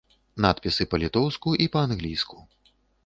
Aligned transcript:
Надпісы 0.45 0.87
па-літоўску 0.93 1.49
і 1.67 1.67
па-англійску. 1.77 2.37